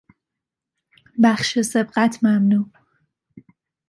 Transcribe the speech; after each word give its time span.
بخش 1.23 1.59
سبقت 1.59 2.19
ممنوع 2.23 2.65